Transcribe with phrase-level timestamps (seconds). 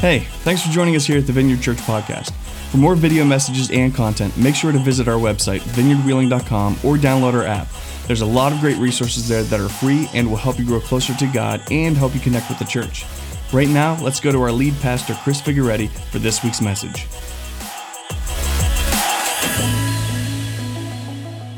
[0.00, 2.32] Hey, thanks for joining us here at the Vineyard Church Podcast.
[2.70, 7.34] For more video messages and content, make sure to visit our website, vineyardwheeling.com, or download
[7.34, 7.68] our app.
[8.06, 10.80] There's a lot of great resources there that are free and will help you grow
[10.80, 13.04] closer to God and help you connect with the church.
[13.52, 17.04] Right now, let's go to our lead pastor, Chris Figueretti, for this week's message.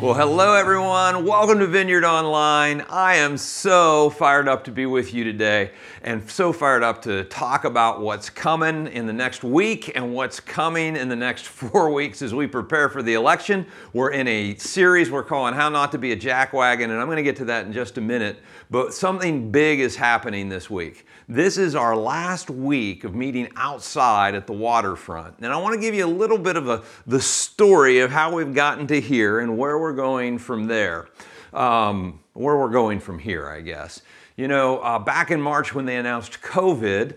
[0.02, 1.24] Well, hello everyone.
[1.24, 2.80] Welcome to Vineyard Online.
[2.90, 5.70] I am so fired up to be with you today
[6.02, 10.40] and so fired up to talk about what's coming in the next week and what's
[10.40, 13.64] coming in the next four weeks as we prepare for the election.
[13.92, 17.18] We're in a series we're calling How Not to Be a Jackwagon, and I'm going
[17.18, 18.40] to get to that in just a minute.
[18.72, 21.06] But something big is happening this week.
[21.28, 25.38] This is our last week of meeting outside at the waterfront.
[25.38, 28.34] And I want to give you a little bit of a, the story of how
[28.34, 31.08] we've gotten to here and where we're going from there.
[31.52, 34.00] Um, where we're going from here, I guess.
[34.36, 37.16] You know, uh, back in March when they announced COVID,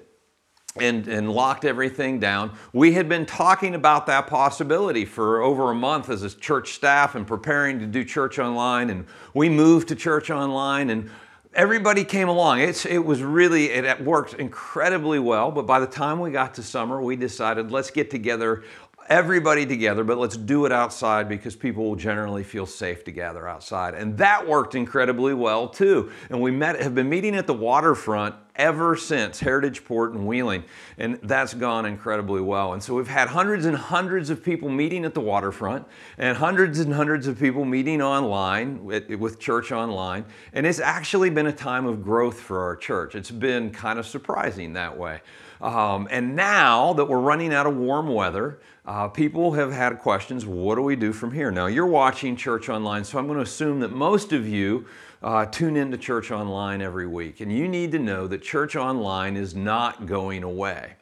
[0.78, 2.52] and, and, locked everything down.
[2.74, 7.16] We had been talking about that possibility for over a month as a church staff
[7.16, 8.90] and preparing to do church online.
[8.90, 11.10] And we moved to church online and
[11.56, 12.60] everybody came along.
[12.60, 15.52] It's, it was really, it worked incredibly well.
[15.52, 18.64] But by the time we got to summer, we decided let's get together
[19.08, 23.48] everybody together, but let's do it outside because people will generally feel safe to gather
[23.48, 23.94] outside.
[23.94, 26.12] And that worked incredibly well too.
[26.30, 30.64] And we met, have been meeting at the waterfront ever since Heritage Port and Wheeling,
[30.98, 32.74] and that's gone incredibly well.
[32.74, 35.86] And so we've had hundreds and hundreds of people meeting at the waterfront,
[36.18, 40.24] and hundreds and hundreds of people meeting online with, Church Online.
[40.54, 43.16] And it's actually been a time of growth for our church.
[43.16, 45.20] It's been kind of surprising that way.
[45.62, 50.46] Um, and now that we're running out of warm weather, uh, people have had questions
[50.46, 51.52] what do we do from here?
[51.52, 54.86] Now, you're watching Church Online, so I'm going to assume that most of you
[55.24, 57.42] uh, tune into Church Online every week.
[57.42, 60.94] And you need to know that Church Online is not going away.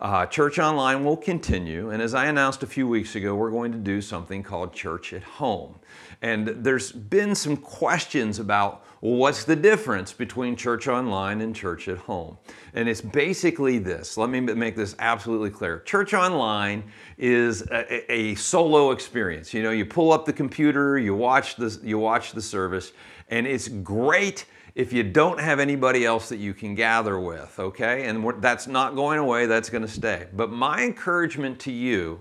[0.00, 3.72] Uh, Church Online will continue, and as I announced a few weeks ago, we're going
[3.72, 5.76] to do something called Church at Home.
[6.26, 11.98] And there's been some questions about what's the difference between church online and church at
[11.98, 12.36] home.
[12.74, 14.16] And it's basically this.
[14.16, 15.78] Let me make this absolutely clear.
[15.82, 16.82] Church online
[17.16, 19.54] is a, a solo experience.
[19.54, 22.90] You know, you pull up the computer, you watch the, you watch the service,
[23.28, 28.08] and it's great if you don't have anybody else that you can gather with, okay?
[28.08, 30.26] And that's not going away, that's going to stay.
[30.34, 32.20] But my encouragement to you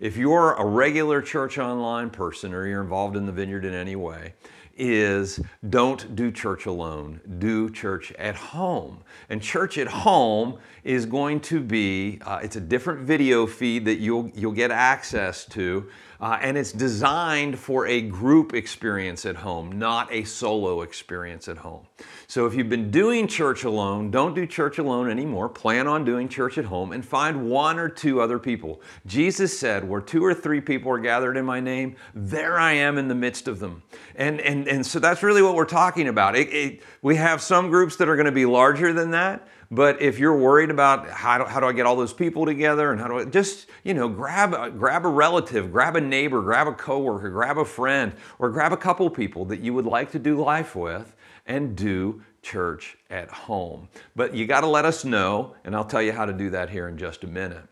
[0.00, 3.96] if you're a regular church online person or you're involved in the vineyard in any
[3.96, 4.34] way,
[4.76, 5.40] is
[5.70, 9.02] don't do church alone, do church at home.
[9.30, 13.96] And church at home is going to be, uh, it's a different video feed that
[13.96, 15.88] you'll, you'll get access to
[16.20, 21.58] uh, and it's designed for a group experience at home, not a solo experience at
[21.58, 21.86] home.
[22.26, 25.48] So if you've been doing church alone, don't do church alone anymore.
[25.48, 28.80] Plan on doing church at home and find one or two other people.
[29.06, 32.98] Jesus said, Where two or three people are gathered in my name, there I am
[32.98, 33.82] in the midst of them.
[34.16, 36.36] And, and, and so that's really what we're talking about.
[36.36, 39.46] It, it, we have some groups that are going to be larger than that.
[39.70, 42.92] But if you're worried about how do, how do I get all those people together
[42.92, 46.40] and how do I just, you know, grab a, grab a relative, grab a neighbor,
[46.42, 50.12] grab a coworker, grab a friend, or grab a couple people that you would like
[50.12, 51.16] to do life with
[51.46, 53.88] and do church at home.
[54.14, 56.70] But you got to let us know, and I'll tell you how to do that
[56.70, 57.64] here in just a minute.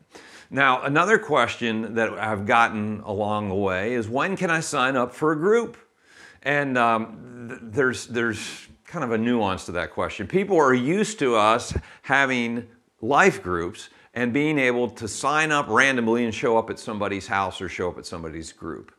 [0.50, 5.15] Now, another question that I've gotten along the way is when can I sign up
[5.15, 5.76] for a group?
[6.43, 10.25] And um, th- there's, there's kind of a nuance to that question.
[10.25, 12.65] People are used to us having
[13.00, 17.60] life groups and being able to sign up randomly and show up at somebody's house
[17.60, 18.94] or show up at somebody's group.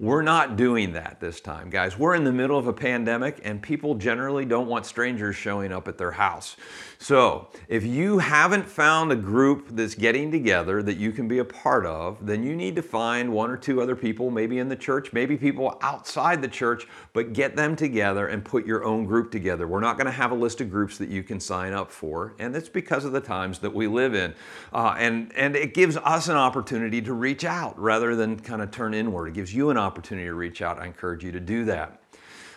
[0.00, 1.98] We're not doing that this time, guys.
[1.98, 5.88] We're in the middle of a pandemic and people generally don't want strangers showing up
[5.88, 6.56] at their house.
[7.00, 11.44] So, if you haven't found a group that's getting together that you can be a
[11.44, 14.76] part of, then you need to find one or two other people, maybe in the
[14.76, 19.30] church, maybe people outside the church, but get them together and put your own group
[19.30, 19.66] together.
[19.66, 22.34] We're not going to have a list of groups that you can sign up for,
[22.40, 24.34] and it's because of the times that we live in.
[24.72, 28.72] Uh, and, and it gives us an opportunity to reach out rather than kind of
[28.72, 29.28] turn inward.
[29.28, 30.78] It gives you an opportunity to reach out.
[30.78, 32.02] I encourage you to do that.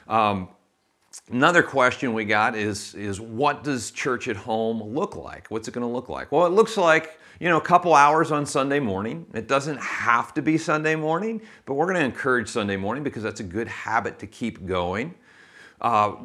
[0.07, 0.49] Um,
[1.29, 5.47] Another question we got is, is what does church at home look like?
[5.49, 6.31] What's it going to look like?
[6.31, 9.25] Well, it looks like, you know, a couple hours on Sunday morning.
[9.33, 13.23] It doesn't have to be Sunday morning, but we're going to encourage Sunday morning because
[13.23, 15.13] that's a good habit to keep going.
[15.81, 16.15] Uh,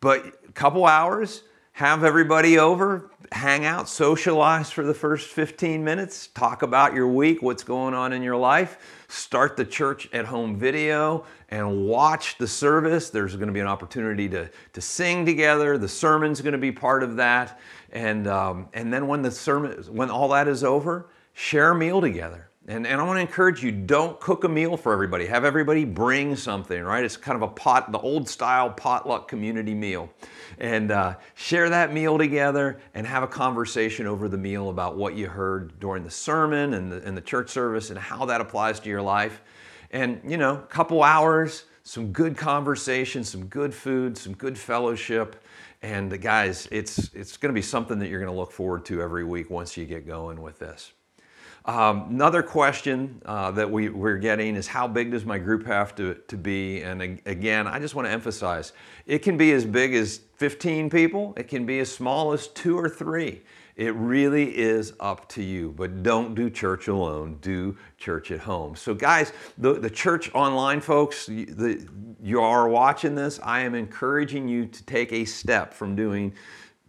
[0.00, 1.42] but a couple hours,
[1.76, 7.42] have everybody over, hang out, socialize for the first 15 minutes, talk about your week,
[7.42, 12.48] what's going on in your life, start the church at home video and watch the
[12.48, 13.10] service.
[13.10, 15.76] There's going to be an opportunity to, to sing together.
[15.76, 17.60] The sermon's going to be part of that.
[17.92, 22.00] And, um, and then when the sermon, when all that is over, share a meal
[22.00, 22.45] together.
[22.68, 25.26] And, and I want to encourage you don't cook a meal for everybody.
[25.26, 27.04] Have everybody bring something, right?
[27.04, 30.10] It's kind of a pot, the old style potluck community meal.
[30.58, 35.14] And uh, share that meal together and have a conversation over the meal about what
[35.14, 38.80] you heard during the sermon and the, and the church service and how that applies
[38.80, 39.42] to your life.
[39.92, 45.40] And, you know, a couple hours, some good conversation, some good food, some good fellowship.
[45.82, 49.00] And guys, it's, it's going to be something that you're going to look forward to
[49.00, 50.90] every week once you get going with this.
[51.66, 55.96] Um, another question uh, that we, we're getting is how big does my group have
[55.96, 56.82] to, to be?
[56.82, 58.72] And again, I just want to emphasize
[59.04, 62.78] it can be as big as 15 people, it can be as small as two
[62.78, 63.42] or three.
[63.74, 67.36] It really is up to you, but don't do church alone.
[67.42, 68.74] Do church at home.
[68.74, 71.86] So, guys, the, the church online folks, the,
[72.22, 73.38] you are watching this.
[73.42, 76.32] I am encouraging you to take a step from doing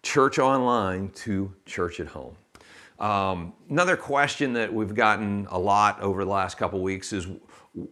[0.02, 2.38] church online to church at home.
[3.00, 7.28] Um, another question that we've gotten a lot over the last couple weeks is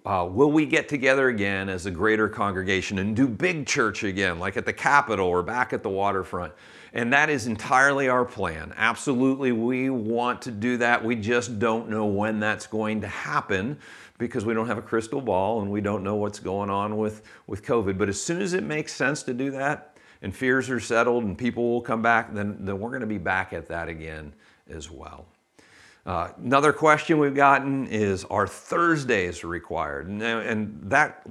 [0.04, 4.40] uh, will we get together again as a greater congregation and do big church again,
[4.40, 6.54] like at the Capitol or back at the waterfront?
[6.94, 8.74] And that is entirely our plan.
[8.78, 11.04] Absolutely, we want to do that.
[11.04, 13.78] We just don't know when that's going to happen
[14.18, 17.22] because we don't have a crystal ball and we don't know what's going on with,
[17.48, 17.98] with COVID.
[17.98, 21.38] But as soon as it makes sense to do that and fears are settled and
[21.38, 24.34] people will come back, then, then we're going to be back at that again
[24.70, 25.26] as well.
[26.06, 30.08] Uh, another question we've gotten is Are Thursdays required?
[30.08, 31.26] And, and that,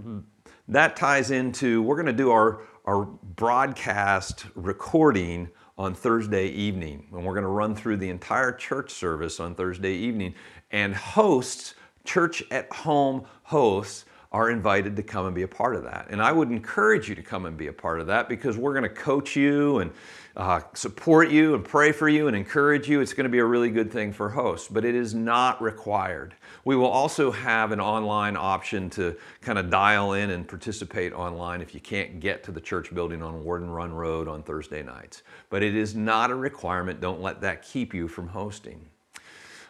[0.69, 5.49] that ties into we're going to do our, our broadcast recording
[5.79, 7.07] on Thursday evening.
[7.13, 10.35] And we're going to run through the entire church service on Thursday evening.
[10.71, 14.05] And hosts, church at home hosts,
[14.35, 16.09] are invited to come and be a part of that.
[16.11, 18.73] And I would encourage you to come and be a part of that because we're
[18.73, 19.93] going to coach you and
[20.37, 23.01] uh, support you and pray for you and encourage you.
[23.01, 26.35] It's going to be a really good thing for hosts, but it is not required.
[26.65, 31.61] We will also have an online option to kind of dial in and participate online
[31.61, 35.23] if you can't get to the church building on Warden Run Road on Thursday nights.
[35.49, 37.01] But it is not a requirement.
[37.01, 38.85] Don't let that keep you from hosting.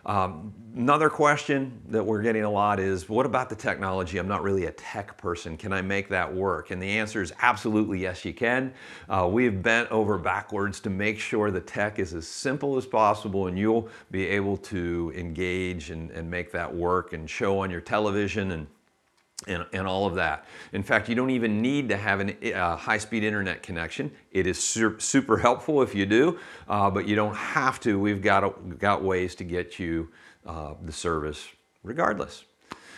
[0.06, 4.18] Um, another question that we're getting a lot is what about the technology?
[4.18, 5.56] I'm not really a tech person.
[5.56, 6.70] Can I make that work?
[6.70, 8.72] And the answer is absolutely yes, you can.
[9.08, 12.86] Uh, we have bent over backwards to make sure the tech is as simple as
[12.86, 17.70] possible and you'll be able to engage and, and make that work and show on
[17.70, 18.66] your television and
[19.46, 20.46] and, and, all of that.
[20.72, 24.10] In fact, you don't even need to have a uh, high-speed internet connection.
[24.30, 26.38] It is su- super helpful if you do,
[26.68, 27.98] uh, but you don't have to.
[27.98, 30.08] We've got, got ways to get you
[30.46, 31.48] uh, the service
[31.82, 32.44] regardless.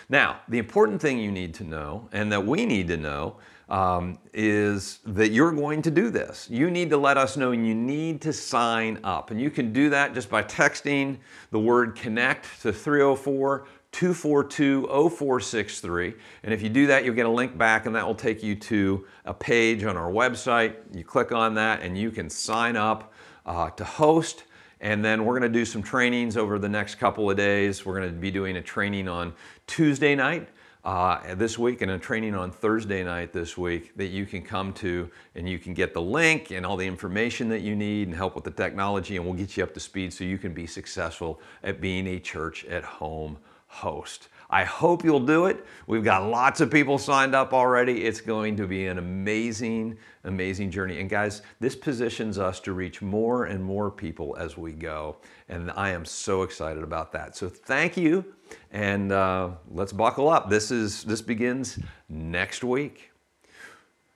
[0.08, 3.36] Now, the important thing you need to know, and that we need to know,
[3.68, 6.48] um, is that you're going to do this.
[6.48, 9.32] You need to let us know and you need to sign up.
[9.32, 11.18] And you can do that just by texting
[11.50, 13.66] the word connect to 304
[13.96, 16.12] 242 0463.
[16.42, 18.54] And if you do that, you'll get a link back, and that will take you
[18.54, 20.74] to a page on our website.
[20.94, 23.14] You click on that, and you can sign up
[23.46, 24.44] uh, to host.
[24.82, 27.86] And then we're going to do some trainings over the next couple of days.
[27.86, 29.32] We're going to be doing a training on
[29.66, 30.50] Tuesday night
[30.84, 34.74] uh, this week and a training on Thursday night this week that you can come
[34.74, 38.14] to and you can get the link and all the information that you need and
[38.14, 40.66] help with the technology, and we'll get you up to speed so you can be
[40.66, 43.38] successful at being a church at home
[43.76, 44.28] host.
[44.48, 45.66] I hope you'll do it.
[45.86, 48.04] We've got lots of people signed up already.
[48.04, 51.00] It's going to be an amazing, amazing journey.
[51.00, 55.16] And guys, this positions us to reach more and more people as we go.
[55.48, 57.36] And I am so excited about that.
[57.36, 58.24] So thank you.
[58.70, 60.48] And uh, let's buckle up.
[60.48, 61.78] This is this begins
[62.08, 63.10] next week.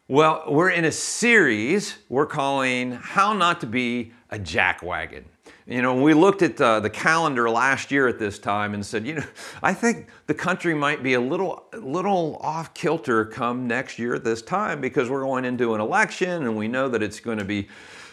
[0.06, 5.24] Well, we're in a series we're calling How Not to Be a Jackwagon.
[5.70, 9.06] You know, we looked at uh, the calendar last year at this time and said,
[9.06, 9.24] you know,
[9.62, 14.24] I think the country might be a little, little off kilter come next year at
[14.24, 17.44] this time because we're going into an election and we know that it's going to
[17.44, 17.68] be,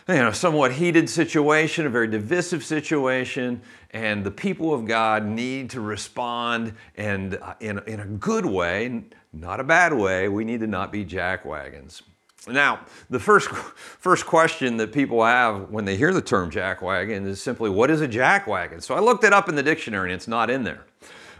[0.08, 3.60] you know, somewhat heated situation, a very divisive situation,
[3.90, 9.04] and the people of God need to respond and uh, in, in a good way,
[9.34, 10.30] not a bad way.
[10.30, 12.04] We need to not be jackwagons.
[12.50, 17.42] Now, the first, first question that people have when they hear the term jackwagon is
[17.42, 18.82] simply, what is a jackwagon?
[18.82, 20.86] So I looked it up in the dictionary and it's not in there.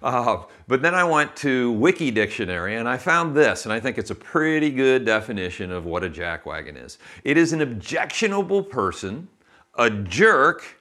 [0.02, 3.98] Uh, but then I went to Wiki Dictionary and I found this, and I think
[3.98, 7.00] it's a pretty good definition of what a jackwagon is.
[7.24, 9.28] It is an objectionable person,
[9.76, 10.78] a jerk,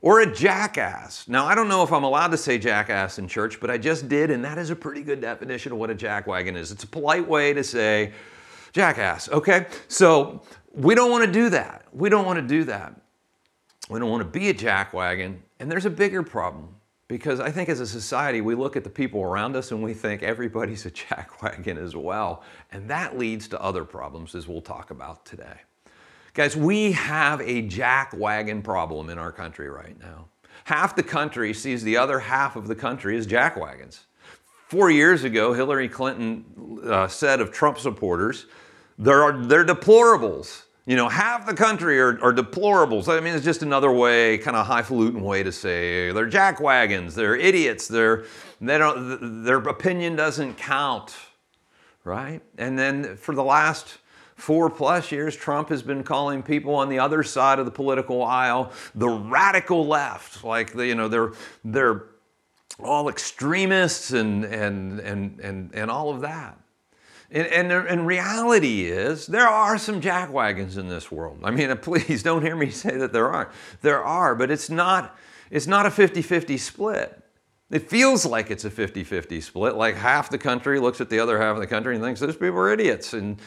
[0.00, 1.26] or a jackass.
[1.28, 4.08] Now, I don't know if I'm allowed to say jackass in church, but I just
[4.08, 6.70] did, and that is a pretty good definition of what a jackwagon is.
[6.70, 8.12] It's a polite way to say
[8.72, 9.66] jackass, okay?
[9.88, 11.84] So we don't want to do that.
[11.92, 13.00] We don't want to do that.
[13.88, 15.38] We don't want to be a jackwagon.
[15.60, 16.74] And there's a bigger problem
[17.08, 19.94] because I think as a society, we look at the people around us and we
[19.94, 22.42] think everybody's a jackwagon as well.
[22.70, 25.60] And that leads to other problems, as we'll talk about today.
[26.34, 30.26] Guys, we have a jackwagon problem in our country right now.
[30.64, 34.00] Half the country sees the other half of the country as jackwagons.
[34.68, 36.44] Four years ago, Hillary Clinton
[36.84, 38.44] uh, said of Trump supporters,
[38.98, 40.64] they're, they're deplorables.
[40.84, 43.08] You know, half the country are, are deplorables.
[43.08, 47.34] I mean, it's just another way, kind of highfalutin way to say they're jackwagons, they're
[47.34, 48.24] idiots, they're,
[48.60, 51.16] they don't, their opinion doesn't count,
[52.04, 52.42] right?
[52.58, 53.96] And then for the last
[54.36, 58.22] four plus years, Trump has been calling people on the other side of the political
[58.22, 60.44] aisle the radical left.
[60.44, 61.32] Like, the, you know, they're,
[61.64, 62.04] they're
[62.82, 66.58] all extremists and, and, and, and, and all of that.
[67.30, 71.40] And, and, and, reality is, there are some jackwagons in this world.
[71.44, 73.50] I mean, please don't hear me say that there aren't.
[73.82, 75.18] There are, but it's not,
[75.50, 77.22] it's not a 50 50 split.
[77.70, 81.18] It feels like it's a 50 50 split, like half the country looks at the
[81.18, 83.12] other half of the country and thinks those people are idiots.
[83.12, 83.38] And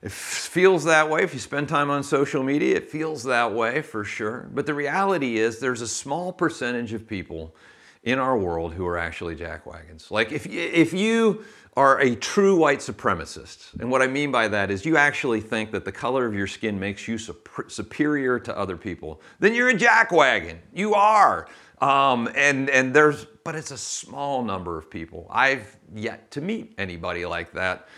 [0.00, 1.22] it feels that way.
[1.24, 4.48] If you spend time on social media, it feels that way for sure.
[4.52, 7.56] But the reality is, there's a small percentage of people
[8.04, 10.10] in our world who are actually jackwagons.
[10.10, 11.44] Like if, if you
[11.76, 13.78] are a true white supremacist.
[13.80, 16.46] And what I mean by that is you actually think that the color of your
[16.46, 19.20] skin makes you superior to other people.
[19.40, 20.58] Then you're a jackwagon.
[20.72, 21.48] You are.
[21.80, 25.26] Um, and, and there's, but it's a small number of people.
[25.30, 27.88] I've yet to meet anybody like that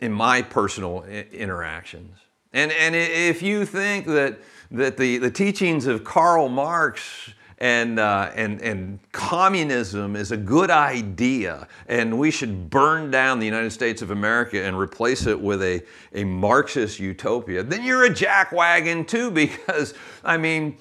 [0.00, 2.18] in my personal interactions.
[2.52, 4.38] And, and if you think that,
[4.72, 10.70] that the, the teachings of Karl Marx and, uh, and, and communism is a good
[10.70, 15.62] idea, and we should burn down the United States of America and replace it with
[15.62, 15.82] a,
[16.12, 19.94] a Marxist utopia, then you're a jackwagon too, because,
[20.24, 20.76] I mean,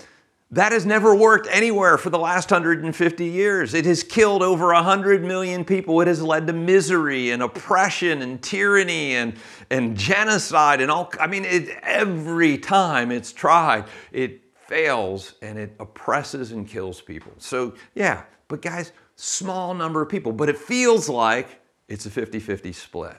[0.53, 3.73] that has never worked anywhere for the last 150 years.
[3.73, 5.99] It has killed over 100 million people.
[6.01, 9.33] It has led to misery and oppression and tyranny and,
[9.71, 11.11] and genocide and all.
[11.19, 17.33] I mean, it, every time it's tried, it fails and it oppresses and kills people.
[17.37, 22.39] So, yeah, but guys, small number of people, but it feels like it's a 50
[22.39, 23.17] 50 split.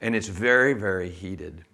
[0.00, 1.64] And it's very, very heated.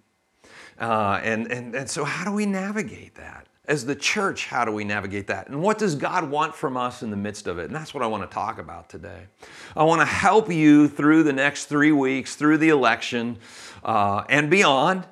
[0.79, 3.47] Uh, and, and, and so, how do we navigate that?
[3.65, 5.49] As the church, how do we navigate that?
[5.49, 7.65] And what does God want from us in the midst of it?
[7.65, 9.27] And that's what I want to talk about today.
[9.75, 13.37] I want to help you through the next three weeks, through the election,
[13.83, 15.05] uh, and beyond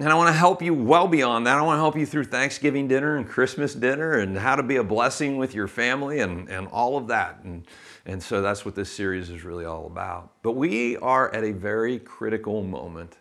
[0.00, 1.56] and I want to help you well beyond that.
[1.56, 4.76] I want to help you through Thanksgiving dinner and Christmas dinner and how to be
[4.76, 7.38] a blessing with your family and, and all of that.
[7.44, 7.64] And,
[8.04, 10.32] and so that's what this series is really all about.
[10.42, 13.18] But we are at a very critical moment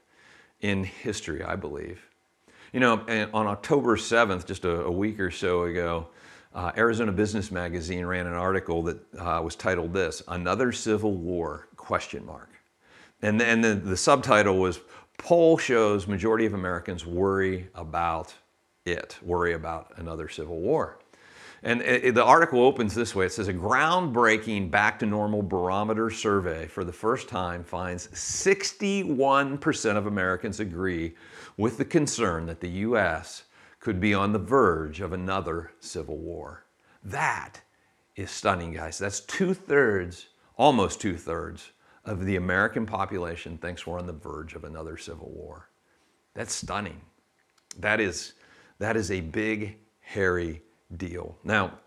[0.61, 2.01] in history, I believe.
[2.71, 6.07] You know, on October 7th, just a, a week or so ago,
[6.55, 11.67] uh, Arizona Business Magazine ran an article that uh, was titled this, Another Civil War,
[11.75, 12.49] question mark.
[13.21, 14.79] And then the, the subtitle was
[15.17, 18.33] poll shows majority of Americans worry about
[18.85, 20.99] it, worry about another civil war.
[21.65, 23.25] And it, the article opens this way.
[23.25, 29.95] It says a groundbreaking back to normal barometer survey for the first time finds 61%
[29.95, 31.15] of Americans agree
[31.55, 33.43] with the concern that the U.S.
[33.79, 36.65] could be on the verge of another civil war.
[37.01, 37.61] That
[38.17, 38.97] is stunning, guys.
[38.97, 40.27] That's two thirds,
[40.57, 41.71] almost two thirds
[42.05, 45.69] of the American population thinks we're on the verge of another civil war.
[46.33, 46.99] That's stunning.
[47.79, 48.33] That is,
[48.79, 50.61] that is a big, hairy
[50.97, 51.37] deal.
[51.43, 51.79] Now,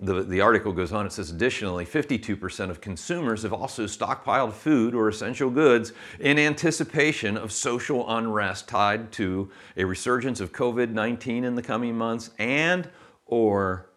[0.00, 4.94] the, the article goes on, it says additionally, 52% of consumers have also stockpiled food
[4.94, 11.56] or essential goods in anticipation of social unrest tied to a resurgence of COVID-19 in
[11.56, 12.88] the coming months and
[13.26, 13.90] or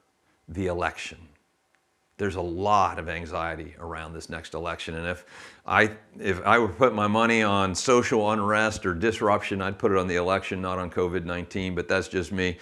[0.47, 1.19] the election
[2.21, 4.93] there's a lot of anxiety around this next election.
[4.93, 5.25] And if
[5.65, 9.97] I, if I would put my money on social unrest or disruption, I'd put it
[9.97, 12.59] on the election, not on COVID 19, but that's just me.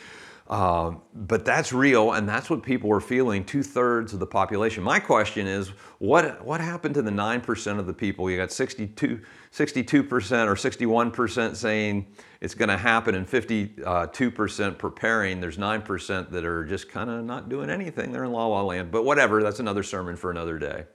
[0.50, 3.46] Uh, but that's real, and that's what people are feeling.
[3.46, 4.84] Two thirds of the population.
[4.84, 8.32] My question is, what what happened to the nine percent of the people?
[8.32, 12.08] You got 62 percent or 61 percent saying
[12.42, 15.40] it's going to happen, and 52 percent preparing.
[15.40, 18.12] There's nine percent that are just kind of not doing anything.
[18.12, 18.90] They're in la la land.
[18.90, 19.44] But whatever.
[19.44, 20.86] That's another sermon for another day.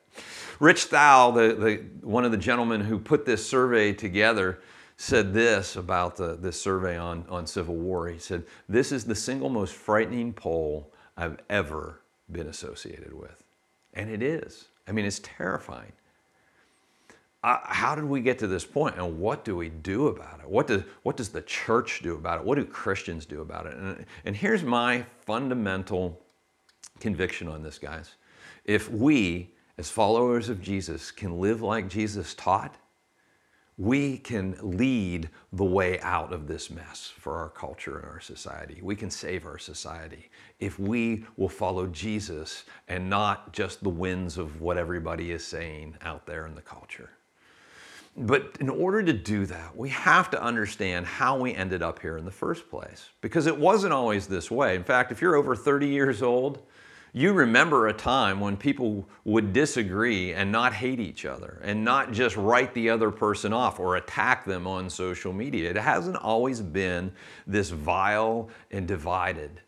[0.59, 4.61] Rich Thau, the, the one of the gentlemen who put this survey together
[4.97, 8.09] said this about the, this survey on, on Civil War.
[8.09, 13.43] He said, This is the single most frightening poll I've ever been associated with.
[13.95, 14.69] And it is.
[14.87, 15.93] I mean, it's terrifying.
[17.43, 20.49] How did we get to this point and what do we do about it?
[20.49, 22.47] What, does what does the church do about it?
[22.47, 23.75] What do Christians do about it?
[23.75, 26.19] And, and here's my fundamental
[27.01, 28.15] conviction on this, guys.
[28.65, 32.77] If we, as followers of Jesus, can live like Jesus taught,
[33.77, 38.79] we can lead the way out of this mess for our culture and our society.
[38.83, 44.39] We can save our society if we will follow Jesus and not just the winds
[44.39, 47.11] of what everybody is saying out there in the culture.
[48.17, 52.17] But in order to do that, we have to understand how we ended up here
[52.17, 54.77] in the first place because it wasn't always this way.
[54.77, 56.61] In fact, if you're over 30 years old,
[57.17, 62.11] you remember a time when people would disagree and not hate each other and not
[62.11, 65.71] just write the other person off or attack them on social media.
[65.71, 67.13] It hasn't always been
[67.47, 69.61] this vile and divided.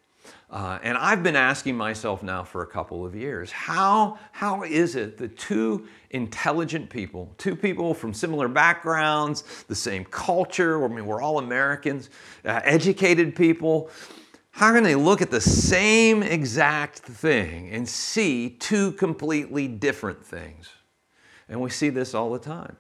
[0.51, 4.97] Uh, and I've been asking myself now for a couple of years how, how is
[4.97, 11.07] it that two intelligent people, two people from similar backgrounds, the same culture, I mean,
[11.07, 12.11] we're all Americans,
[12.45, 13.91] uh, educated people,
[14.57, 20.71] how can they look at the same exact thing and see two completely different things?
[21.47, 22.79] And we see this all the time.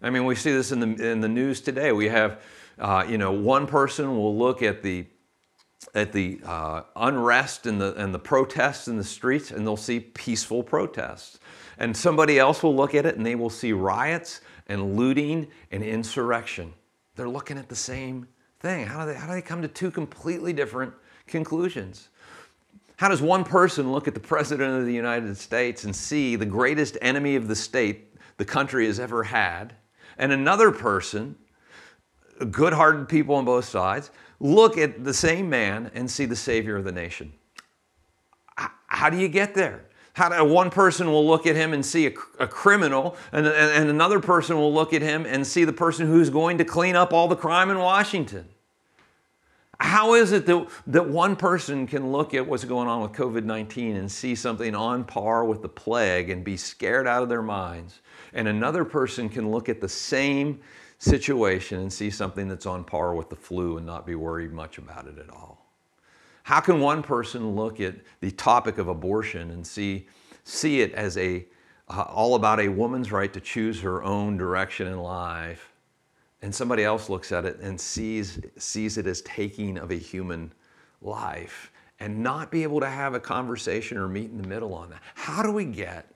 [0.00, 1.92] I mean, we see this in the, in the news today.
[1.92, 2.40] We have,
[2.78, 5.06] uh, you know, one person will look at the
[5.94, 10.00] at the uh, unrest and the, and the protests in the streets and they'll see
[10.00, 11.38] peaceful protests.
[11.78, 15.82] And somebody else will look at it and they will see riots and looting and
[15.82, 16.72] insurrection.
[17.16, 18.28] They're looking at the same
[18.60, 18.86] thing.
[18.86, 20.92] How do they, how do they come to two completely different
[21.30, 22.08] conclusions.
[22.96, 26.44] How does one person look at the President of the United States and see the
[26.44, 29.74] greatest enemy of the state the country has ever had,
[30.18, 31.36] and another person,
[32.50, 36.76] good hearted people on both sides, look at the same man and see the Savior
[36.76, 37.32] of the nation?
[38.56, 39.86] How do you get there?
[40.12, 43.56] How do, one person will look at him and see a, a criminal, and, and,
[43.56, 46.96] and another person will look at him and see the person who's going to clean
[46.96, 48.46] up all the crime in Washington.
[49.80, 53.44] How is it that, that one person can look at what's going on with COVID
[53.44, 57.42] 19 and see something on par with the plague and be scared out of their
[57.42, 58.00] minds?
[58.34, 60.60] And another person can look at the same
[60.98, 64.76] situation and see something that's on par with the flu and not be worried much
[64.76, 65.66] about it at all?
[66.42, 70.08] How can one person look at the topic of abortion and see,
[70.44, 71.46] see it as a,
[71.88, 75.69] uh, all about a woman's right to choose her own direction in life
[76.42, 80.52] and somebody else looks at it and sees, sees it as taking of a human
[81.02, 84.90] life and not be able to have a conversation or meet in the middle on
[84.90, 85.00] that.
[85.14, 86.06] How do we get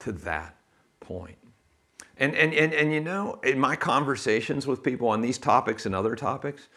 [0.00, 0.56] to that
[1.00, 1.36] point?
[2.16, 5.94] And, and, and, and you know, in my conversations with people on these topics and
[5.94, 6.68] other topics,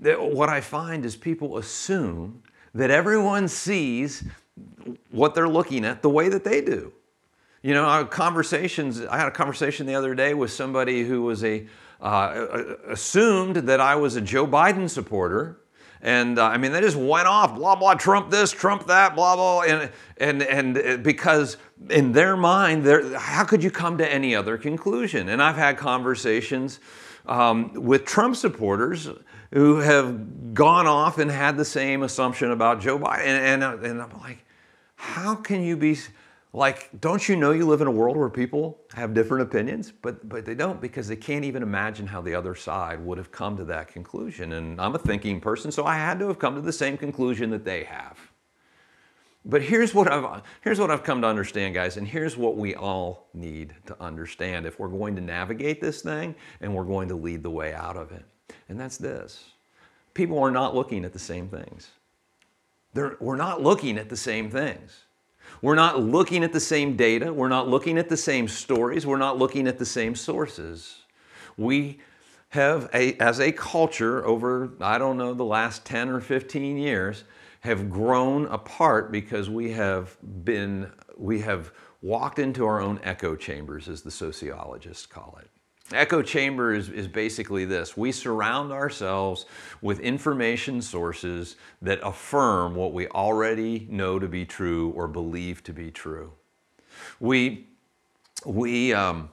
[0.00, 2.42] what I find is people assume
[2.74, 4.24] that everyone sees
[5.10, 6.92] what they're looking at the way that they do.
[7.62, 11.66] You know, conversations, I had a conversation the other day with somebody who was a,
[12.00, 15.60] uh, assumed that I was a Joe Biden supporter.
[16.00, 19.34] And uh, I mean, they just went off, blah, blah, Trump this, Trump that, blah,
[19.34, 19.62] blah.
[19.62, 21.56] And, and, and uh, because
[21.90, 25.28] in their mind, how could you come to any other conclusion?
[25.28, 26.78] And I've had conversations
[27.26, 29.08] um, with Trump supporters
[29.52, 33.26] who have gone off and had the same assumption about Joe Biden.
[33.26, 34.44] And, and, and I'm like,
[34.94, 35.96] how can you be
[36.52, 39.92] like, don't you know you live in a world where people have different opinions?
[39.92, 43.30] But, but they don't because they can't even imagine how the other side would have
[43.30, 44.52] come to that conclusion.
[44.54, 47.50] And I'm a thinking person, so I had to have come to the same conclusion
[47.50, 48.18] that they have.
[49.44, 52.74] But here's what I've, here's what I've come to understand, guys, and here's what we
[52.74, 57.14] all need to understand if we're going to navigate this thing and we're going to
[57.14, 58.24] lead the way out of it.
[58.68, 59.44] And that's this
[60.14, 61.90] people are not looking at the same things.
[62.92, 65.04] They're, we're not looking at the same things.
[65.60, 67.32] We're not looking at the same data.
[67.32, 69.06] We're not looking at the same stories.
[69.06, 71.02] We're not looking at the same sources.
[71.56, 71.98] We
[72.50, 77.24] have, a, as a culture, over, I don't know, the last 10 or 15 years,
[77.60, 83.88] have grown apart because we have been, we have walked into our own echo chambers,
[83.88, 85.50] as the sociologists call it.
[85.92, 89.46] Echo chamber is, is basically this we surround ourselves
[89.80, 95.72] with information sources that affirm what we already know to be true or believe to
[95.72, 96.32] be true.
[97.20, 97.68] We,
[98.44, 99.30] we um,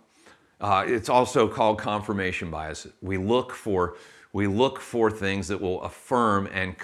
[0.61, 2.87] uh, it's also called confirmation bias.
[3.01, 3.97] We look for
[4.31, 6.75] we look for things that will affirm and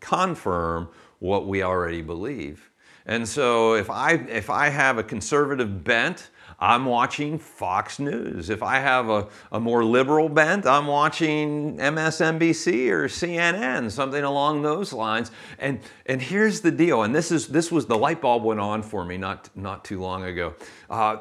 [0.00, 0.88] confirm
[1.20, 2.70] what we already believe.
[3.06, 6.30] And so if I if I have a conservative bent,
[6.62, 8.48] I'm watching Fox News.
[8.48, 14.62] If I have a, a more liberal bent, I'm watching MSNBC or CNN, something along
[14.62, 15.32] those lines.
[15.58, 18.84] And, and here's the deal, and this, is, this was the light bulb went on
[18.84, 20.54] for me not, not too long ago.
[20.88, 21.16] Uh,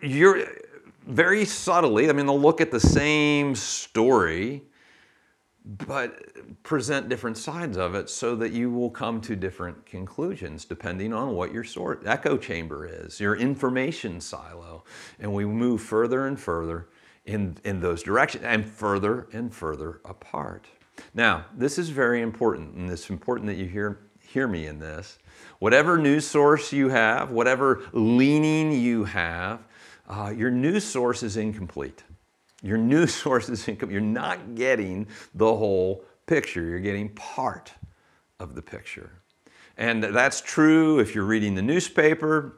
[0.00, 0.46] you're
[1.04, 4.62] very subtly, I mean, they'll look at the same story
[5.64, 11.12] but present different sides of it so that you will come to different conclusions depending
[11.14, 14.84] on what your sort echo chamber is, your information silo.
[15.18, 16.88] And we move further and further
[17.24, 20.66] in, in those directions and further and further apart.
[21.14, 25.18] Now, this is very important, and it's important that you hear, hear me in this.
[25.58, 29.60] Whatever news source you have, whatever leaning you have,
[30.08, 32.04] uh, your news source is incomplete.
[32.64, 33.90] Your news source is income.
[33.90, 36.62] You're not getting the whole picture.
[36.62, 37.72] You're getting part
[38.40, 39.10] of the picture.
[39.76, 42.56] And that's true if you're reading the newspaper.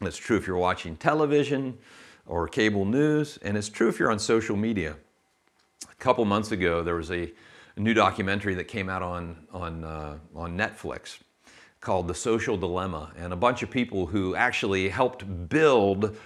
[0.00, 1.78] That's true if you're watching television
[2.26, 3.38] or cable news.
[3.42, 4.96] And it's true if you're on social media.
[5.84, 7.32] A couple months ago, there was a,
[7.76, 11.18] a new documentary that came out on, on, uh, on Netflix
[11.80, 13.12] called The Social Dilemma.
[13.16, 16.16] And a bunch of people who actually helped build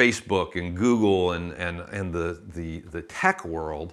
[0.00, 3.92] Facebook and Google and, and, and the, the, the tech world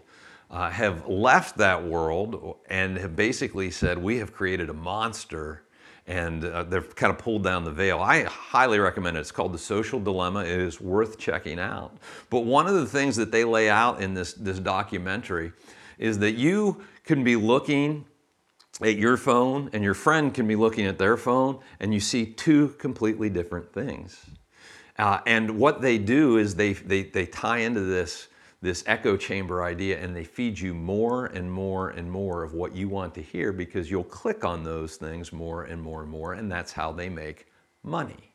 [0.50, 5.64] uh, have left that world and have basically said, we have created a monster
[6.08, 8.00] and uh, they've kind of pulled down the veil.
[8.00, 9.20] I highly recommend it.
[9.20, 10.46] It's called The Social Dilemma.
[10.46, 11.98] It is worth checking out.
[12.30, 15.52] But one of the things that they lay out in this, this documentary
[15.98, 18.06] is that you can be looking
[18.82, 22.26] at your phone and your friend can be looking at their phone and you see
[22.26, 24.18] two completely different things.
[24.98, 28.30] Uh, and what they do is they, they, they tie into this,
[28.62, 32.76] this echo chamber idea and they feed you more and more and more of what
[32.76, 36.34] you want to hear because you'll click on those things more and more and more,
[36.34, 37.48] and that's how they make
[37.84, 38.34] money.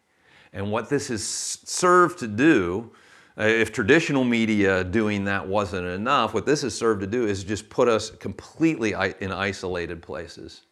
[0.52, 2.92] And what this is served to do,
[3.38, 7.42] uh, if traditional media doing that wasn't enough, what this has served to do is
[7.42, 10.62] just put us completely in isolated places.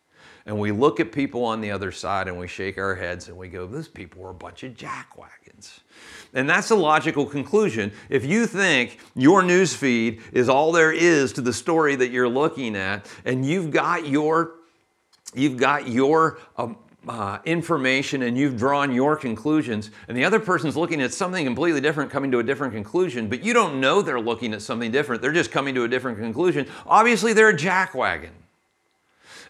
[0.50, 3.36] And we look at people on the other side and we shake our heads and
[3.36, 5.78] we go, those people are a bunch of jackwagons.
[6.34, 7.92] And that's a logical conclusion.
[8.08, 12.28] If you think your news feed is all there is to the story that you're
[12.28, 14.56] looking at, and you've got your
[15.34, 20.76] you've got your um, uh, information and you've drawn your conclusions, and the other person's
[20.76, 24.18] looking at something completely different, coming to a different conclusion, but you don't know they're
[24.18, 25.22] looking at something different.
[25.22, 26.66] They're just coming to a different conclusion.
[26.88, 28.30] Obviously, they're a jackwagon.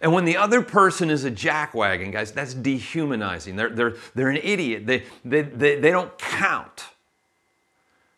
[0.00, 3.56] And when the other person is a jackwagon, guys, that's dehumanizing.
[3.56, 4.86] They're, they're, they're an idiot.
[4.86, 6.86] They, they, they, they don't count.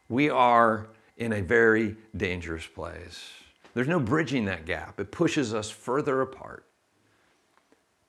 [0.08, 3.30] We are in a very dangerous place.
[3.74, 6.64] There's no bridging that gap, it pushes us further apart.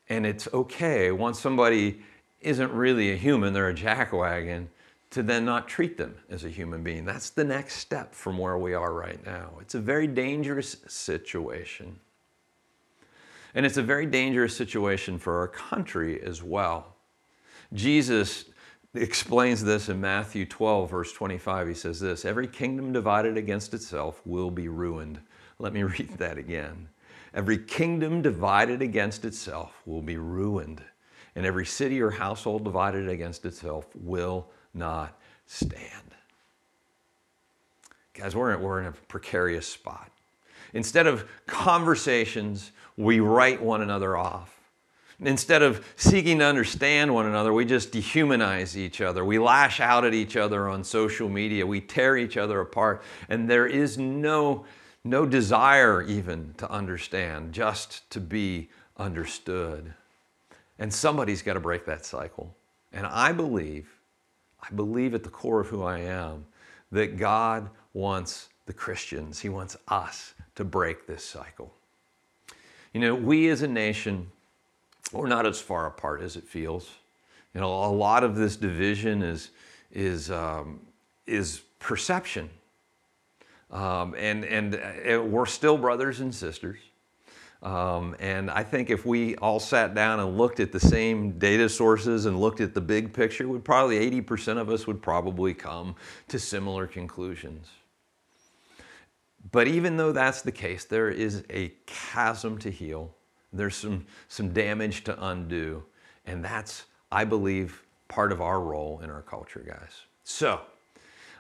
[0.10, 2.02] And it's okay once somebody
[2.42, 4.68] isn't really a human, they're a jackwagon,
[5.12, 7.06] to then not treat them as a human being.
[7.06, 9.52] That's the next step from where we are right now.
[9.62, 12.00] It's a very dangerous situation.
[13.56, 16.96] And it's a very dangerous situation for our country as well.
[17.74, 18.46] Jesus
[18.96, 21.68] explains this in Matthew 12, verse 25.
[21.68, 25.20] He says this Every kingdom divided against itself will be ruined.
[25.60, 26.90] Let me read that again.
[27.34, 30.82] Every kingdom divided against itself will be ruined,
[31.36, 35.82] and every city or household divided against itself will not stand.
[38.14, 40.12] Guys, we're in, we're in a precarious spot.
[40.74, 44.54] Instead of conversations, we write one another off.
[45.20, 49.24] Instead of seeking to understand one another, we just dehumanize each other.
[49.24, 51.66] We lash out at each other on social media.
[51.66, 53.04] We tear each other apart.
[53.30, 54.66] And there is no,
[55.04, 59.94] no desire even to understand, just to be understood.
[60.80, 62.56] And somebody's got to break that cycle.
[62.92, 63.90] And I believe,
[64.62, 66.46] I believe at the core of who I am,
[66.92, 71.74] that God wants the Christians, He wants us to break this cycle.
[72.94, 74.28] You know, we as a nation,
[75.12, 76.90] we're not as far apart as it feels.
[77.54, 79.50] You know, a lot of this division is,
[79.92, 80.80] is, um,
[81.26, 82.50] is perception.
[83.72, 86.78] Um, and, and we're still brothers and sisters.
[87.64, 91.70] Um, and I think if we all sat down and looked at the same data
[91.70, 95.96] sources and looked at the big picture, would probably 80% of us would probably come
[96.28, 97.70] to similar conclusions.
[99.52, 103.14] But even though that's the case, there is a chasm to heal.
[103.52, 105.84] There's some, some damage to undo.
[106.26, 110.02] And that's, I believe, part of our role in our culture, guys.
[110.24, 110.62] So,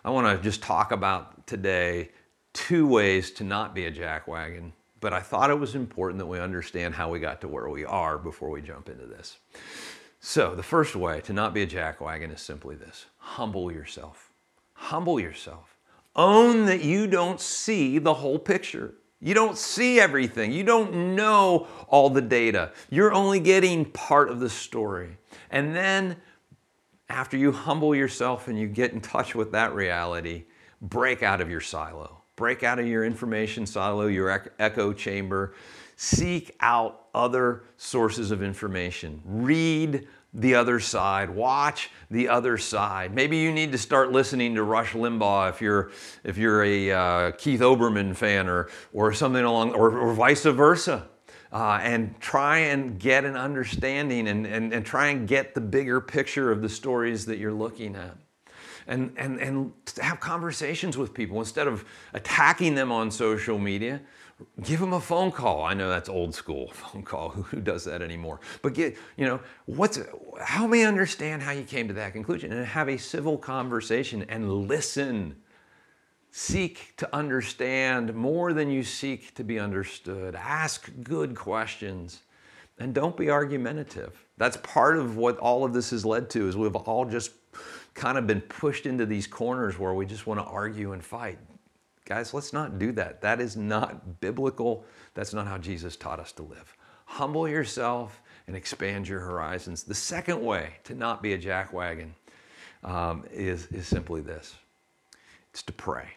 [0.05, 2.09] I want to just talk about today
[2.51, 6.39] two ways to not be a jackwagon, but I thought it was important that we
[6.39, 9.37] understand how we got to where we are before we jump into this.
[10.19, 14.29] So, the first way to not be a jackwagon is simply this humble yourself.
[14.73, 15.72] Humble yourself.
[16.15, 18.93] Own that you don't see the whole picture.
[19.19, 20.51] You don't see everything.
[20.51, 22.73] You don't know all the data.
[22.89, 25.17] You're only getting part of the story.
[25.49, 26.17] And then,
[27.09, 30.43] after you humble yourself and you get in touch with that reality,
[30.81, 32.21] break out of your silo.
[32.35, 35.53] Break out of your information silo, your echo chamber.
[35.95, 39.21] Seek out other sources of information.
[39.23, 41.29] Read the other side.
[41.29, 43.13] Watch the other side.
[43.13, 45.91] Maybe you need to start listening to Rush Limbaugh if you're
[46.23, 51.07] if you're a uh, Keith Olbermann fan or or something along or, or vice versa.
[51.51, 56.01] Uh, and try and get an understanding and, and, and try and get the bigger
[56.01, 58.17] picture of the stories that you're looking at.
[58.87, 64.01] And, and, and have conversations with people instead of attacking them on social media
[64.63, 65.63] give them a phone call.
[65.63, 67.29] I know that's old school phone call.
[67.29, 68.39] Who does that anymore?
[68.61, 69.99] But get, you know, what's,
[70.43, 74.67] help me understand how you came to that conclusion and have a civil conversation and
[74.67, 75.35] listen.
[76.35, 80.35] Seek to understand more than you seek to be understood.
[80.35, 82.21] Ask good questions
[82.79, 84.25] and don't be argumentative.
[84.37, 87.31] That's part of what all of this has led to is we've all just
[87.93, 91.37] kind of been pushed into these corners where we just want to argue and fight.
[92.05, 93.21] Guys, let's not do that.
[93.21, 94.85] That is not biblical.
[95.13, 96.75] That's not how Jesus taught us to live.
[97.05, 99.83] Humble yourself and expand your horizons.
[99.83, 102.11] The second way to not be a jackwagon
[102.83, 104.55] um, is, is simply this
[105.51, 106.07] it's to pray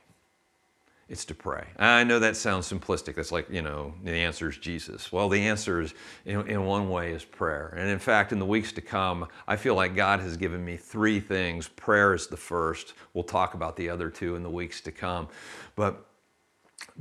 [1.08, 1.68] it's to pray.
[1.78, 3.14] I know that sounds simplistic.
[3.14, 5.12] That's like, you know, the answer is Jesus.
[5.12, 7.72] Well, the answer is, in, in, one way, is prayer.
[7.78, 10.76] And in fact, in the weeks to come, I feel like God has given me
[10.76, 11.68] three things.
[11.68, 12.94] Prayer is the first.
[13.14, 15.28] We'll talk about the other two in the weeks to come.
[15.76, 16.06] But,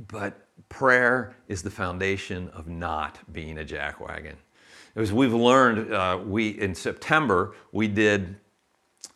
[0.08, 4.36] but prayer is the foundation of not being a jackwagon.
[4.94, 8.36] As we've learned, uh, we in September, we did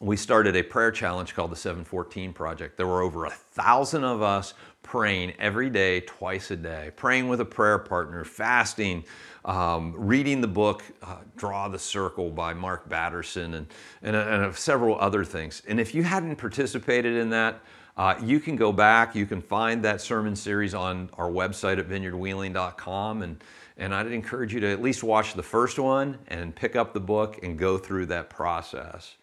[0.01, 2.79] we started a prayer challenge called the 714 Project.
[2.79, 7.41] There were over a thousand of us praying every day, twice a day, praying with
[7.43, 9.05] a prayer partner, fasting,
[9.45, 13.67] um, reading the book uh, Draw the Circle by Mark Batterson, and,
[14.03, 15.63] and, and, several other things.
[15.69, 17.61] And if you hadn't participated in that,
[17.99, 21.87] uh, you can go back, you can find that sermon series on our website at
[21.89, 23.23] vineyardwheeling.com.
[23.23, 23.45] And,
[23.77, 27.01] and I'd encourage you to at least watch the first one and pick up the
[27.01, 29.17] book and go through that process.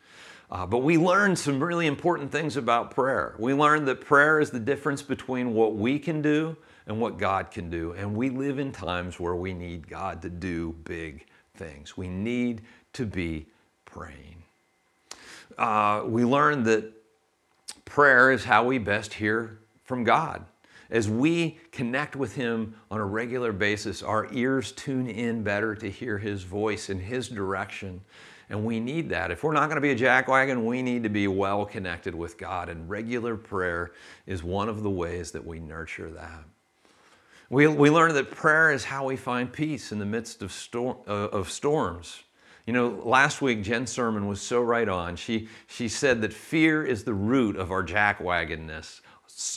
[0.50, 3.36] Uh, but we learned some really important things about prayer.
[3.38, 6.56] We learned that prayer is the difference between what we can do
[6.86, 7.92] and what God can do.
[7.92, 11.98] And we live in times where we need God to do big things.
[11.98, 12.62] We need
[12.94, 13.46] to be
[13.86, 14.44] praying.
[15.58, 16.94] Uh, we learned that
[17.84, 20.46] prayer is how we best hear from God.
[20.90, 25.90] As we connect with Him on a regular basis, our ears tune in better to
[25.90, 28.02] hear His voice and His direction.
[28.50, 29.30] And we need that.
[29.30, 32.38] If we're not going to be a jackwagon, we need to be well connected with
[32.38, 32.70] God.
[32.70, 33.92] And regular prayer
[34.26, 36.44] is one of the ways that we nurture that.
[37.50, 40.98] We, we learned that prayer is how we find peace in the midst of, storm,
[41.08, 42.24] uh, of storms.
[42.66, 45.16] You know, last week Jen's sermon was so right on.
[45.16, 49.02] She, she said that fear is the root of our jackwagonness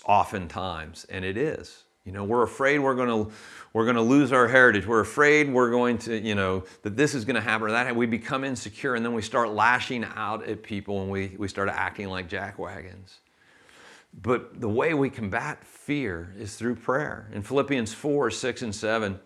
[0.05, 1.85] oftentimes, and it is.
[2.05, 3.33] You know, we're afraid we're going to
[3.73, 4.87] we're going to lose our heritage.
[4.87, 7.95] We're afraid we're going to, you know, that this is going to happen or that.
[7.95, 11.69] We become insecure and then we start lashing out at people and we, we start
[11.69, 13.19] acting like jackwagons.
[14.23, 17.31] But the way we combat fear is through prayer.
[17.33, 19.21] In Philippians 4, 6, and 7,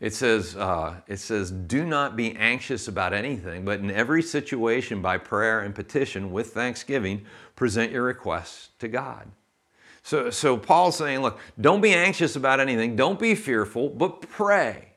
[0.00, 5.02] it says, uh, it says, do not be anxious about anything, but in every situation
[5.02, 9.30] by prayer and petition with thanksgiving, present your requests to God.
[10.02, 14.88] So, so Paul's saying, look, don't be anxious about anything, don't be fearful, but pray.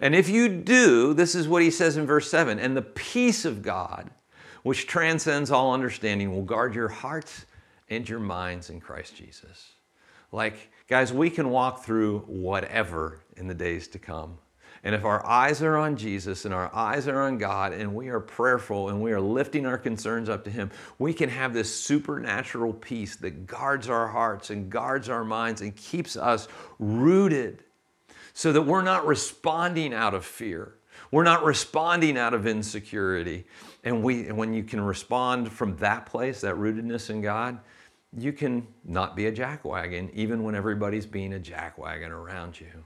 [0.00, 3.44] And if you do, this is what he says in verse 7 and the peace
[3.44, 4.10] of God,
[4.62, 7.44] which transcends all understanding, will guard your hearts
[7.88, 9.72] and your minds in Christ Jesus.
[10.32, 14.38] Like, guys, we can walk through whatever in the days to come.
[14.82, 18.08] And if our eyes are on Jesus and our eyes are on God and we
[18.08, 21.74] are prayerful and we are lifting our concerns up to Him, we can have this
[21.74, 27.62] supernatural peace that guards our hearts and guards our minds and keeps us rooted
[28.32, 30.74] so that we're not responding out of fear.
[31.10, 33.44] We're not responding out of insecurity.
[33.84, 37.58] And, we, and when you can respond from that place, that rootedness in God,
[38.16, 42.84] you can not be a jackwagon, even when everybody's being a jackwagon around you.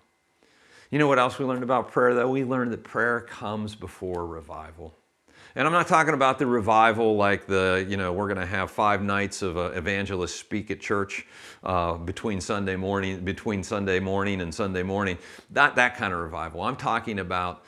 [0.91, 2.29] You know what else we learned about prayer, though?
[2.29, 4.95] We learned that prayer comes before revival.
[5.57, 8.73] And I'm not talking about the revival like the, you know, we're going to have
[8.73, 11.27] five nights of uh, evangelists speak at church
[11.63, 15.17] uh, between Sunday morning, between Sunday morning and Sunday morning.
[15.51, 16.63] Not that kind of revival.
[16.63, 17.65] I'm talking about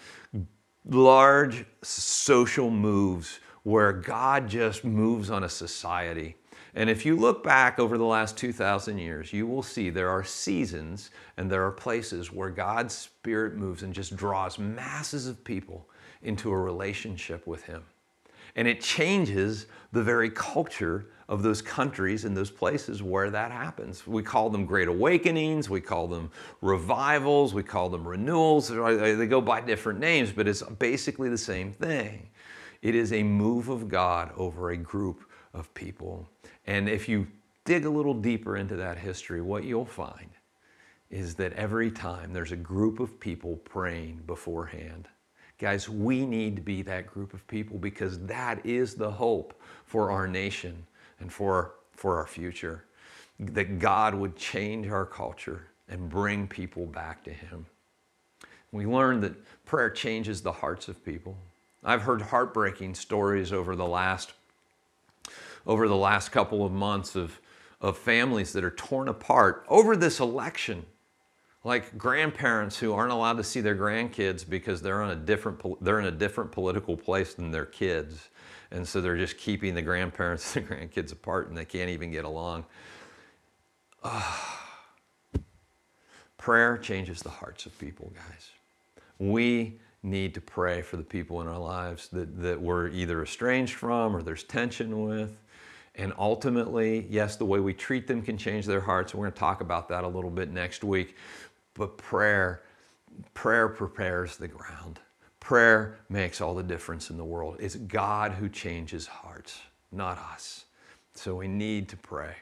[0.84, 6.36] large social moves where God just moves on a society.
[6.76, 10.22] And if you look back over the last 2,000 years, you will see there are
[10.22, 15.88] seasons and there are places where God's Spirit moves and just draws masses of people
[16.22, 17.82] into a relationship with Him.
[18.56, 24.06] And it changes the very culture of those countries and those places where that happens.
[24.06, 28.68] We call them great awakenings, we call them revivals, we call them renewals.
[28.68, 32.28] They go by different names, but it's basically the same thing.
[32.82, 36.28] It is a move of God over a group of people.
[36.66, 37.26] And if you
[37.64, 40.30] dig a little deeper into that history, what you'll find
[41.10, 45.08] is that every time there's a group of people praying beforehand,
[45.58, 50.10] guys, we need to be that group of people because that is the hope for
[50.10, 50.86] our nation
[51.20, 52.84] and for, for our future.
[53.38, 57.66] That God would change our culture and bring people back to Him.
[58.72, 61.36] We learned that prayer changes the hearts of people.
[61.84, 64.32] I've heard heartbreaking stories over the last
[65.66, 67.40] over the last couple of months of,
[67.80, 70.86] of families that are torn apart over this election.
[71.64, 75.98] Like grandparents who aren't allowed to see their grandkids because they're on a different they're
[75.98, 78.28] in a different political place than their kids.
[78.70, 82.12] And so they're just keeping the grandparents and the grandkids apart and they can't even
[82.12, 82.64] get along.
[86.38, 88.50] Prayer changes the hearts of people, guys.
[89.18, 93.74] We need to pray for the people in our lives that, that we're either estranged
[93.74, 95.36] from or there's tension with.
[95.96, 99.14] And ultimately, yes, the way we treat them can change their hearts.
[99.14, 101.16] We're going to talk about that a little bit next week.
[101.74, 102.62] But prayer,
[103.34, 105.00] prayer prepares the ground.
[105.40, 107.56] Prayer makes all the difference in the world.
[107.60, 110.64] It's God who changes hearts, not us.
[111.14, 112.34] So we need to pray.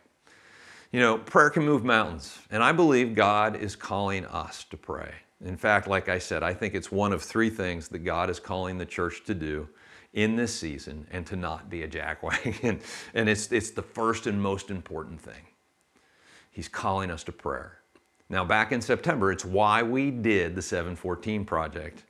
[0.91, 5.13] You know, prayer can move mountains, and I believe God is calling us to pray.
[5.45, 8.41] In fact, like I said, I think it's one of three things that God is
[8.41, 9.69] calling the church to do
[10.15, 12.81] in this season and to not be a jackwagon.
[13.15, 15.49] and it's, it's the first and most important thing.
[16.51, 17.81] He's calling us to prayer.
[18.31, 22.05] Now, back in September, it's why we did the 714 project.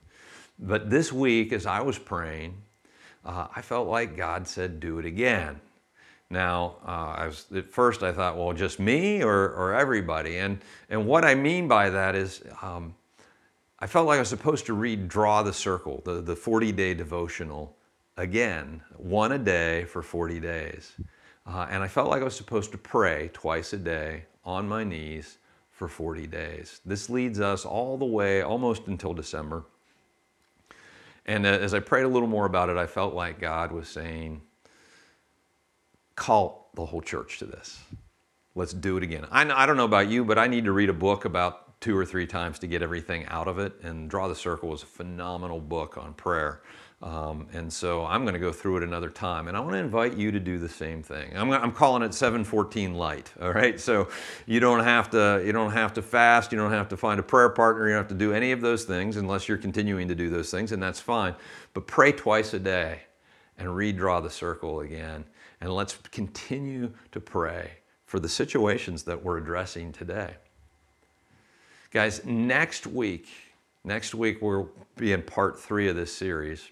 [0.59, 2.55] But this week, as I was praying,
[3.25, 5.61] uh, I felt like God said, do it again.
[6.31, 10.38] Now, uh, was, at first I thought, well, just me or, or everybody?
[10.38, 10.59] And,
[10.90, 12.95] and what I mean by that is, um,
[13.79, 16.95] I felt like I was supposed to read Draw the Circle, the, the 40 day
[16.95, 17.77] devotional,
[18.16, 20.92] again, one a day for 40 days.
[21.46, 24.85] Uh, and I felt like I was supposed to pray twice a day on my
[24.85, 25.38] knees
[25.70, 26.81] for 40 days.
[26.87, 29.64] This leads us all the way almost until December.
[31.27, 33.88] And uh, as I prayed a little more about it, I felt like God was
[33.88, 34.42] saying,
[36.16, 37.81] call the whole church to this.
[38.55, 39.27] Let's do it again.
[39.31, 41.96] I, I don't know about you, but I need to read a book about two
[41.96, 43.74] or three times to get everything out of it.
[43.83, 46.62] And Draw the Circle was a phenomenal book on prayer.
[47.02, 49.48] Um, and so I'm going to go through it another time.
[49.48, 51.37] And I want to invite you to do the same thing.
[51.37, 53.30] I'm, I'm calling it 714 light.
[53.42, 53.78] All right.
[53.78, 54.09] So
[54.46, 56.50] you don't have to you don't have to fast.
[56.50, 57.88] You don't have to find a prayer partner.
[57.88, 60.50] You don't have to do any of those things unless you're continuing to do those
[60.50, 61.35] things, and that's fine.
[61.74, 63.00] But pray twice a day
[63.59, 65.24] and redraw the circle again.
[65.61, 67.70] And let's continue to pray
[68.07, 70.35] for the situations that we're addressing today.
[71.90, 73.28] Guys, next week,
[73.85, 76.70] next week we'll be in part three of this series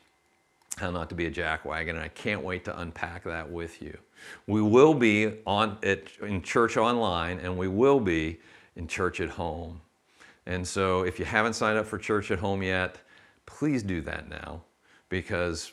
[0.79, 3.97] how not to be a jackwagon, and I can't wait to unpack that with you.
[4.47, 8.41] We will be on in church online, and we will be
[8.77, 9.81] in church at home.
[10.47, 12.99] And so, if you haven't signed up for church at home yet,
[13.47, 14.63] please do that now,
[15.09, 15.73] because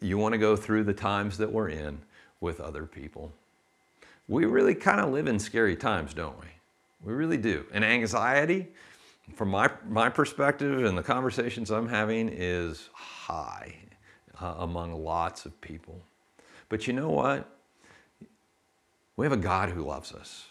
[0.00, 1.98] you want to go through the times that we're in
[2.40, 3.32] with other people.
[4.28, 6.46] We really kind of live in scary times, don't we?
[7.04, 7.64] We really do.
[7.72, 8.68] And anxiety,
[9.34, 13.74] from my, my perspective and the conversations I'm having, is high
[14.40, 16.02] uh, among lots of people.
[16.68, 17.48] But you know what?
[19.16, 20.46] We have a God who loves us.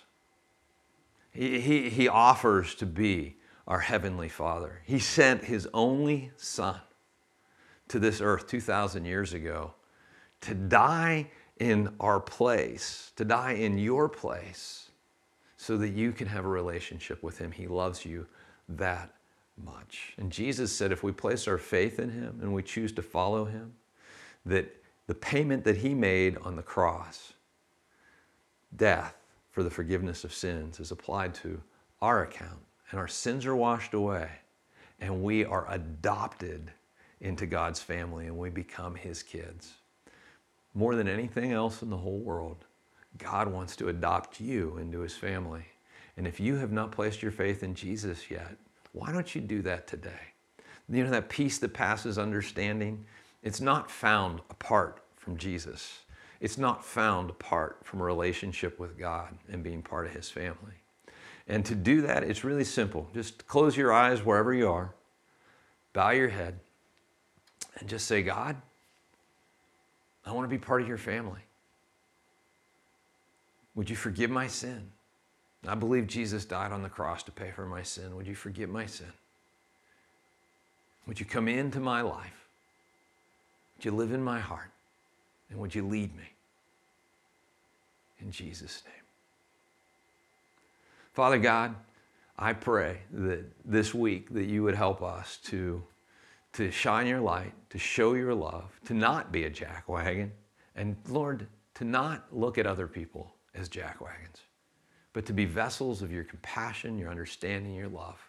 [1.31, 4.81] He, he, he offers to be our Heavenly Father.
[4.85, 6.79] He sent His only Son
[7.87, 9.73] to this earth 2,000 years ago
[10.41, 14.89] to die in our place, to die in your place,
[15.57, 17.51] so that you can have a relationship with Him.
[17.51, 18.25] He loves you
[18.67, 19.13] that
[19.57, 20.13] much.
[20.17, 23.45] And Jesus said if we place our faith in Him and we choose to follow
[23.45, 23.73] Him,
[24.45, 24.75] that
[25.07, 27.33] the payment that He made on the cross,
[28.75, 29.15] death
[29.51, 31.61] for the forgiveness of sins, is applied to
[32.01, 32.59] our account,
[32.89, 34.29] and our sins are washed away,
[34.99, 36.71] and we are adopted
[37.21, 39.75] into God's family and we become His kids.
[40.73, 42.65] More than anything else in the whole world,
[43.17, 45.65] God wants to adopt you into His family.
[46.17, 48.57] And if you have not placed your faith in Jesus yet,
[48.93, 50.31] why don't you do that today?
[50.91, 53.05] you know, that peace that passes understanding,
[53.43, 55.99] it's not found apart from Jesus.
[56.39, 60.73] It's not found apart from a relationship with God and being part of His family.
[61.47, 63.07] And to do that, it's really simple.
[63.13, 64.93] Just close your eyes wherever you are,
[65.93, 66.59] bow your head,
[67.79, 68.55] and just say, God,
[70.25, 71.41] I want to be part of your family.
[73.75, 74.91] Would you forgive my sin?
[75.67, 78.15] I believe Jesus died on the cross to pay for my sin.
[78.15, 79.11] Would you forgive my sin?
[81.07, 82.47] Would you come into my life?
[83.77, 84.71] Would you live in my heart?
[85.49, 86.23] And would you lead me?
[88.19, 88.93] In Jesus' name.
[91.13, 91.75] Father God,
[92.39, 95.83] I pray that this week that you would help us to,
[96.53, 100.31] to shine your light, to show your love, to not be a jackwagon,
[100.75, 104.41] and Lord, to not look at other people as jackwagons,
[105.13, 108.19] but to be vessels of your compassion, your understanding, your love.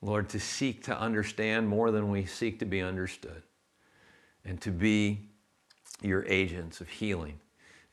[0.00, 3.42] Lord, to seek to understand more than we seek to be understood,
[4.44, 5.20] and to be
[6.02, 7.38] your agents of healing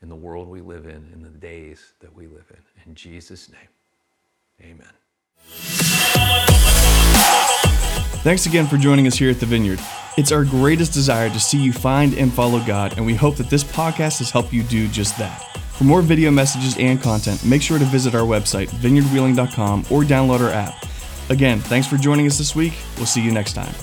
[0.02, 2.58] in the world we live in, in the days that we live in.
[2.86, 3.68] In Jesus' name,
[4.60, 4.92] amen.
[8.22, 9.78] Thanks again for joining us here at the Vineyard.
[10.18, 13.48] It's our greatest desire to see you find and follow God, and we hope that
[13.48, 15.59] this podcast has helped you do just that.
[15.80, 20.40] For more video messages and content, make sure to visit our website, vineyardwheeling.com, or download
[20.40, 20.84] our app.
[21.30, 22.74] Again, thanks for joining us this week.
[22.98, 23.74] We'll see you next time.